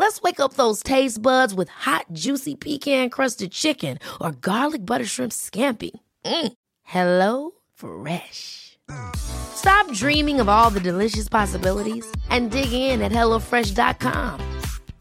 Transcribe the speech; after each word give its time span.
Let's 0.00 0.22
wake 0.22 0.40
up 0.40 0.54
those 0.54 0.82
taste 0.82 1.20
buds 1.20 1.52
with 1.52 1.68
hot, 1.68 2.06
juicy 2.14 2.54
pecan 2.54 3.10
crusted 3.10 3.52
chicken 3.52 3.98
or 4.18 4.32
garlic 4.32 4.86
butter 4.86 5.04
shrimp 5.04 5.30
scampi. 5.30 5.90
Mm. 6.24 6.52
Hello 6.84 7.50
Fresh. 7.74 8.78
Stop 9.14 9.92
dreaming 9.92 10.40
of 10.40 10.48
all 10.48 10.70
the 10.70 10.80
delicious 10.80 11.28
possibilities 11.28 12.10
and 12.30 12.50
dig 12.50 12.72
in 12.72 13.02
at 13.02 13.12
HelloFresh.com. 13.12 14.40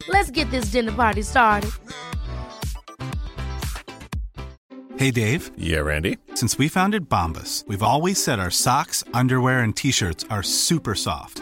Let's 0.10 0.32
get 0.32 0.52
this 0.52 0.66
dinner 0.66 0.92
party 0.92 1.22
started. 1.22 1.72
Hey, 4.98 5.12
Dave. 5.12 5.52
Yeah, 5.58 5.80
Randy. 5.80 6.18
Since 6.36 6.58
we 6.58 6.68
founded 6.68 7.08
Bombus, 7.08 7.64
we've 7.68 7.84
always 7.84 8.22
said 8.22 8.38
our 8.38 8.52
socks, 8.52 9.06
underwear, 9.14 9.60
and 9.60 9.74
t 9.74 9.92
shirts 9.92 10.26
are 10.30 10.44
super 10.44 10.94
soft. 10.94 11.42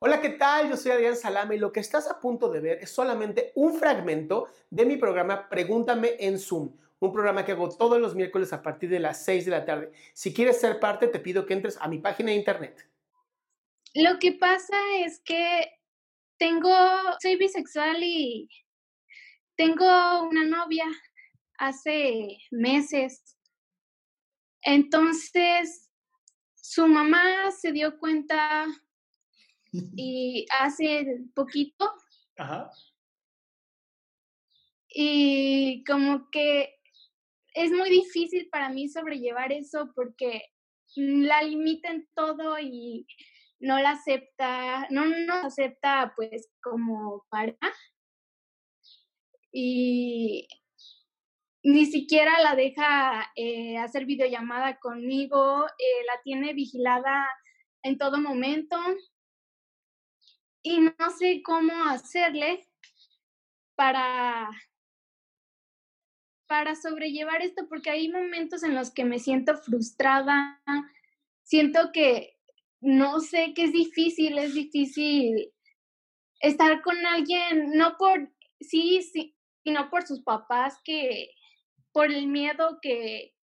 Hola, 0.00 0.20
¿qué 0.20 0.28
tal? 0.28 0.68
Yo 0.68 0.76
soy 0.76 0.92
Adrián 0.92 1.16
Salama 1.16 1.56
y 1.56 1.58
lo 1.58 1.72
que 1.72 1.80
estás 1.80 2.08
a 2.08 2.20
punto 2.20 2.48
de 2.48 2.60
ver 2.60 2.78
es 2.80 2.90
solamente 2.92 3.50
un 3.56 3.74
fragmento 3.80 4.46
de 4.70 4.86
mi 4.86 4.96
programa 4.96 5.48
Pregúntame 5.48 6.14
en 6.20 6.38
Zoom, 6.38 6.70
un 7.00 7.12
programa 7.12 7.44
que 7.44 7.50
hago 7.50 7.68
todos 7.68 8.00
los 8.00 8.14
miércoles 8.14 8.52
a 8.52 8.62
partir 8.62 8.90
de 8.90 9.00
las 9.00 9.24
6 9.24 9.46
de 9.46 9.50
la 9.50 9.64
tarde. 9.64 9.90
Si 10.12 10.32
quieres 10.32 10.60
ser 10.60 10.78
parte, 10.78 11.08
te 11.08 11.18
pido 11.18 11.44
que 11.44 11.54
entres 11.54 11.76
a 11.80 11.88
mi 11.88 11.98
página 11.98 12.30
de 12.30 12.36
internet. 12.36 12.88
Lo 13.94 14.20
que 14.20 14.34
pasa 14.34 14.76
es 15.00 15.18
que 15.18 15.68
tengo, 16.38 16.70
soy 17.20 17.34
bisexual 17.34 18.00
y 18.00 18.48
tengo 19.56 20.22
una 20.22 20.44
novia 20.44 20.86
hace 21.58 22.38
meses. 22.52 23.36
Entonces, 24.62 25.90
su 26.54 26.86
mamá 26.86 27.50
se 27.50 27.72
dio 27.72 27.98
cuenta 27.98 28.64
y 29.96 30.46
hace 30.60 31.24
poquito 31.34 31.90
Ajá. 32.36 32.70
y 34.88 35.84
como 35.84 36.30
que 36.30 36.74
es 37.54 37.72
muy 37.72 37.90
difícil 37.90 38.48
para 38.50 38.68
mí 38.68 38.88
sobrellevar 38.88 39.52
eso 39.52 39.90
porque 39.94 40.42
la 40.96 41.42
limita 41.42 41.90
en 41.90 42.08
todo 42.14 42.58
y 42.58 43.06
no 43.60 43.80
la 43.80 43.90
acepta, 43.90 44.86
no 44.90 45.04
nos 45.06 45.44
acepta 45.44 46.12
pues 46.16 46.48
como 46.62 47.26
pareja 47.28 47.72
y 49.52 50.46
ni 51.62 51.86
siquiera 51.86 52.40
la 52.40 52.54
deja 52.54 53.30
eh, 53.34 53.76
hacer 53.78 54.06
videollamada 54.06 54.78
conmigo, 54.78 55.66
eh, 55.66 56.04
la 56.06 56.22
tiene 56.22 56.54
vigilada 56.54 57.28
en 57.82 57.98
todo 57.98 58.18
momento 58.18 58.76
y 60.62 60.80
no 60.80 61.10
sé 61.18 61.42
cómo 61.42 61.72
hacerle 61.84 62.68
para 63.74 64.50
para 66.48 66.74
sobrellevar 66.74 67.42
esto 67.42 67.68
porque 67.68 67.90
hay 67.90 68.08
momentos 68.08 68.62
en 68.62 68.74
los 68.74 68.90
que 68.90 69.04
me 69.04 69.18
siento 69.18 69.58
frustrada, 69.58 70.62
siento 71.44 71.92
que 71.92 72.38
no 72.80 73.20
sé 73.20 73.52
que 73.54 73.64
es 73.64 73.72
difícil, 73.72 74.38
es 74.38 74.54
difícil 74.54 75.52
estar 76.40 76.80
con 76.80 77.04
alguien, 77.04 77.72
no 77.74 77.96
por 77.98 78.32
sí, 78.60 79.02
sí, 79.02 79.36
sino 79.62 79.90
por 79.90 80.06
sus 80.06 80.22
papás 80.22 80.80
que 80.84 81.30
por 81.92 82.10
el 82.10 82.26
miedo 82.28 82.78
que 82.80 83.34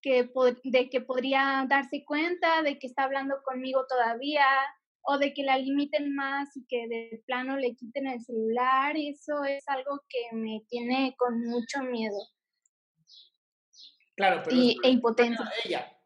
que 0.00 0.30
de 0.64 0.90
que 0.90 1.00
podría 1.00 1.66
darse 1.68 2.04
cuenta 2.04 2.62
de 2.62 2.78
que 2.78 2.86
está 2.86 3.04
hablando 3.04 3.42
conmigo 3.44 3.84
todavía 3.88 4.44
o 5.10 5.16
de 5.16 5.32
que 5.32 5.42
la 5.42 5.56
limiten 5.56 6.14
más 6.14 6.54
y 6.54 6.66
que 6.66 6.86
de 6.86 7.22
plano 7.24 7.56
le 7.56 7.74
quiten 7.74 8.06
el 8.06 8.20
celular, 8.20 8.94
eso 8.94 9.42
es 9.44 9.66
algo 9.66 10.04
que 10.06 10.36
me 10.36 10.60
tiene 10.68 11.14
con 11.16 11.40
mucho 11.46 11.82
miedo 11.82 12.18
Claro, 14.14 14.42
pero 14.44 14.54
y, 14.54 14.76
e 14.82 14.90
impotencia. 14.90 15.50
ella. 15.64 15.96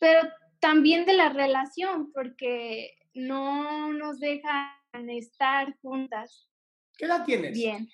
Pero 0.00 0.28
también 0.60 1.06
de 1.06 1.14
la 1.14 1.30
relación, 1.30 2.12
porque 2.12 2.98
no 3.14 3.92
nos 3.92 4.20
dejan 4.20 4.74
estar 5.08 5.78
juntas 5.80 6.50
¿Qué 6.98 7.06
edad 7.06 7.24
tienes? 7.24 7.54
bien. 7.54 7.88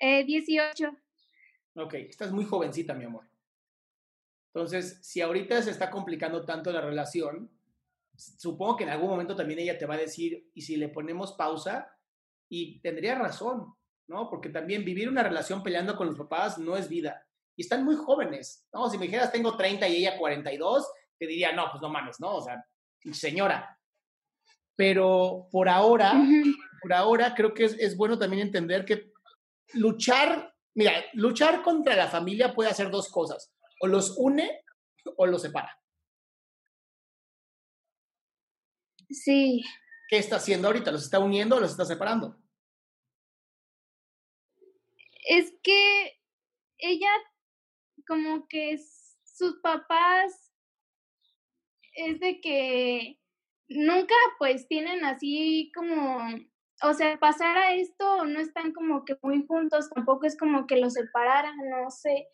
Eh, 0.00 0.24
18. 0.24 0.90
Ok, 1.74 1.94
estás 1.94 2.32
muy 2.32 2.44
jovencita, 2.44 2.94
mi 2.94 3.04
amor. 3.04 3.29
Entonces, 4.52 4.98
si 5.02 5.20
ahorita 5.20 5.62
se 5.62 5.70
está 5.70 5.90
complicando 5.90 6.44
tanto 6.44 6.72
la 6.72 6.80
relación, 6.80 7.50
supongo 8.16 8.76
que 8.76 8.84
en 8.84 8.90
algún 8.90 9.08
momento 9.08 9.36
también 9.36 9.60
ella 9.60 9.78
te 9.78 9.86
va 9.86 9.94
a 9.94 9.98
decir, 9.98 10.50
y 10.54 10.62
si 10.62 10.76
le 10.76 10.88
ponemos 10.88 11.32
pausa, 11.32 11.96
y 12.48 12.80
tendría 12.80 13.14
razón, 13.14 13.74
¿no? 14.08 14.28
Porque 14.28 14.48
también 14.48 14.84
vivir 14.84 15.08
una 15.08 15.22
relación 15.22 15.62
peleando 15.62 15.96
con 15.96 16.08
los 16.08 16.16
papás 16.16 16.58
no 16.58 16.76
es 16.76 16.88
vida. 16.88 17.24
Y 17.56 17.62
están 17.62 17.84
muy 17.84 17.94
jóvenes, 17.94 18.66
¿no? 18.72 18.90
Si 18.90 18.98
me 18.98 19.04
dijeras 19.04 19.30
tengo 19.30 19.56
30 19.56 19.86
y 19.88 19.96
ella 19.96 20.18
42, 20.18 20.90
te 21.16 21.26
diría, 21.26 21.52
no, 21.52 21.68
pues 21.70 21.80
no 21.80 21.88
mames, 21.88 22.18
¿no? 22.18 22.36
O 22.36 22.42
sea, 22.42 22.64
señora. 23.12 23.78
Pero 24.74 25.48
por 25.52 25.68
ahora, 25.68 26.14
Ujú. 26.14 26.50
por 26.82 26.92
ahora 26.92 27.34
creo 27.34 27.54
que 27.54 27.66
es, 27.66 27.74
es 27.78 27.96
bueno 27.96 28.18
también 28.18 28.42
entender 28.42 28.84
que 28.84 29.12
luchar, 29.74 30.54
mira, 30.74 30.92
luchar 31.12 31.62
contra 31.62 31.94
la 31.94 32.08
familia 32.08 32.52
puede 32.52 32.70
hacer 32.70 32.90
dos 32.90 33.08
cosas, 33.08 33.52
o 33.80 33.86
los 33.86 34.16
une 34.16 34.62
o 35.16 35.26
los 35.26 35.42
separa. 35.42 35.76
Sí, 39.08 39.64
¿Qué 40.08 40.18
está 40.18 40.36
haciendo 40.36 40.68
ahorita? 40.68 40.90
¿Los 40.92 41.04
está 41.04 41.18
uniendo 41.18 41.56
o 41.56 41.60
los 41.60 41.70
está 41.70 41.84
separando? 41.84 42.40
es 45.30 45.54
que 45.62 46.20
ella 46.78 47.10
como 48.06 48.48
que 48.48 48.78
sus 49.22 49.60
papás 49.60 50.52
es 51.94 52.18
de 52.18 52.40
que 52.40 53.20
nunca 53.68 54.14
pues 54.38 54.66
tienen 54.66 55.04
así 55.04 55.70
como, 55.72 56.18
o 56.82 56.94
sea, 56.94 57.18
pasar 57.20 57.56
a 57.56 57.74
esto 57.74 58.24
no 58.24 58.40
están 58.40 58.72
como 58.72 59.04
que 59.04 59.16
muy 59.22 59.46
juntos, 59.46 59.90
tampoco 59.90 60.26
es 60.26 60.36
como 60.36 60.66
que 60.66 60.76
los 60.76 60.94
separaran, 60.94 61.56
no 61.68 61.90
sé. 61.90 62.26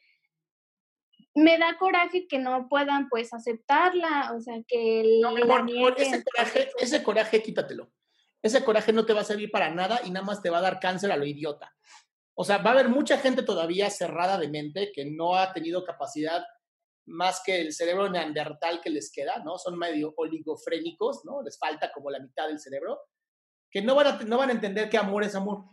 Me 1.37 1.59
da 1.59 1.77
coraje 1.79 2.27
que 2.27 2.39
no 2.39 2.67
puedan 2.69 3.09
pues 3.09 3.33
aceptarla, 3.33 4.33
o 4.35 4.41
sea, 4.41 4.55
que 4.67 5.19
No, 5.21 5.33
mi 5.33 5.43
la 5.43 5.57
amor, 5.57 5.61
amor, 5.71 5.95
ese 5.99 6.25
coraje, 6.25 6.71
ese 6.79 7.03
coraje 7.03 7.43
quítatelo. 7.43 7.93
Ese 8.43 8.65
coraje 8.65 8.93
no 8.93 9.05
te 9.05 9.13
va 9.13 9.21
a 9.21 9.25
servir 9.25 9.51
para 9.51 9.71
nada 9.71 10.01
y 10.05 10.11
nada 10.11 10.25
más 10.25 10.41
te 10.41 10.51
va 10.51 10.59
a 10.59 10.63
dar 10.63 10.81
cáncer 10.81 11.13
a 11.13 11.17
lo 11.17 11.27
idiota. 11.27 11.75
O 12.35 12.45
sea, 12.45 12.59
va 12.59 12.71
a 12.71 12.73
haber 12.75 12.89
mucha 12.89 13.19
gente 13.19 13.43
todavía 13.43 13.91
cerrada 13.91 14.39
de 14.39 14.49
mente 14.49 14.93
que 14.95 15.05
no 15.05 15.37
ha 15.37 15.53
tenido 15.53 15.85
capacidad 15.85 16.45
más 17.07 17.43
que 17.45 17.61
el 17.61 17.73
cerebro 17.73 18.09
neandertal 18.09 18.81
que 18.81 18.91
les 18.91 19.11
queda, 19.13 19.43
¿no? 19.45 19.59
Son 19.59 19.79
medio 19.79 20.13
oligofrénicos, 20.17 21.25
¿no? 21.25 21.43
Les 21.43 21.59
falta 21.59 21.93
como 21.93 22.11
la 22.11 22.19
mitad 22.19 22.49
del 22.49 22.59
cerebro, 22.59 23.01
que 23.71 23.83
no 23.83 23.95
van 23.95 24.07
a, 24.07 24.23
no 24.25 24.39
van 24.39 24.51
a 24.51 24.53
entender 24.53 24.89
que 24.89 24.99
amor 24.99 25.23
es 25.25 25.35
amor. 25.35 25.65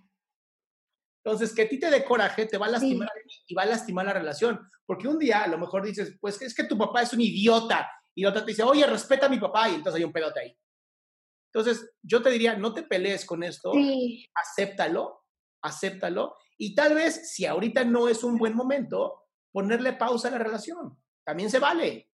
Entonces, 1.23 1.53
que 1.53 1.61
a 1.61 1.69
ti 1.69 1.79
te 1.79 1.89
dé 1.89 2.03
coraje 2.03 2.45
te 2.45 2.57
va 2.57 2.65
a 2.65 2.71
lastimar 2.71 3.09
ti 3.27 3.35
y 3.47 3.53
va 3.55 3.63
a 3.63 3.67
lastimar 3.67 4.05
la 4.05 4.13
relación. 4.13 4.59
Porque 4.85 5.07
un 5.07 5.17
día 5.17 5.43
a 5.43 5.47
lo 5.47 5.57
mejor 5.57 5.83
dices, 5.83 6.17
pues 6.19 6.41
es 6.41 6.53
que 6.53 6.65
tu 6.65 6.77
papá 6.77 7.01
es 7.01 7.13
un 7.13 7.21
idiota. 7.21 7.89
Y 8.13 8.25
otra 8.25 8.41
te 8.41 8.51
dice, 8.51 8.63
oye, 8.63 8.85
respeta 8.85 9.27
a 9.27 9.29
mi 9.29 9.39
papá. 9.39 9.69
Y 9.69 9.75
entonces 9.75 9.99
hay 9.99 10.03
un 10.03 10.11
pedote 10.11 10.41
ahí. 10.41 10.57
Entonces, 11.53 11.93
yo 12.01 12.21
te 12.21 12.29
diría, 12.29 12.57
no 12.57 12.73
te 12.73 12.83
pelees 12.83 13.25
con 13.25 13.43
esto, 13.43 13.71
Sí, 13.73 14.27
acéptalo, 14.33 15.23
acéptalo. 15.61 16.35
Y 16.57 16.75
tal 16.75 16.95
vez, 16.95 17.31
si 17.31 17.45
ahorita 17.45 17.83
no 17.85 18.09
es 18.09 18.23
un 18.23 18.37
buen 18.37 18.55
momento, 18.55 19.23
ponerle 19.51 19.93
pausa 19.93 20.27
a 20.27 20.31
la 20.31 20.39
relación. 20.39 20.97
También 21.23 21.49
se 21.49 21.59
vale. 21.59 22.09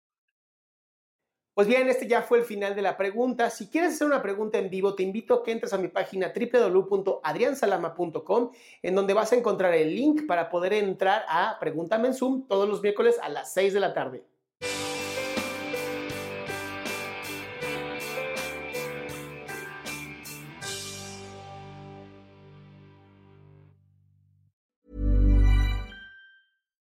Pues 1.58 1.66
bien, 1.66 1.88
este 1.88 2.06
ya 2.06 2.22
fue 2.22 2.38
el 2.38 2.44
final 2.44 2.76
de 2.76 2.82
la 2.82 2.96
pregunta. 2.96 3.50
Si 3.50 3.66
quieres 3.66 3.94
hacer 3.94 4.06
una 4.06 4.22
pregunta 4.22 4.58
en 4.58 4.70
vivo, 4.70 4.94
te 4.94 5.02
invito 5.02 5.34
a 5.34 5.42
que 5.42 5.50
entres 5.50 5.72
a 5.72 5.76
mi 5.76 5.88
página 5.88 6.32
www.adriansalama.com, 6.32 8.52
en 8.80 8.94
donde 8.94 9.12
vas 9.12 9.32
a 9.32 9.34
encontrar 9.34 9.74
el 9.74 9.92
link 9.92 10.24
para 10.28 10.50
poder 10.50 10.72
entrar 10.72 11.24
a 11.28 11.56
Pregúntame 11.58 12.06
en 12.06 12.14
Zoom 12.14 12.46
todos 12.46 12.68
los 12.68 12.80
miércoles 12.80 13.16
a 13.20 13.28
las 13.28 13.52
6 13.54 13.74
de 13.74 13.80
la 13.80 13.92
tarde. 13.92 14.22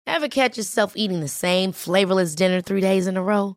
Ever 0.06 0.28
catch 0.28 0.58
yourself 0.58 0.92
eating 0.96 1.20
the 1.20 1.28
same 1.28 1.72
flavorless 1.72 2.34
dinner 2.34 2.60
three 2.60 2.82
days 2.82 3.06
in 3.06 3.16
a 3.16 3.22
row? 3.22 3.56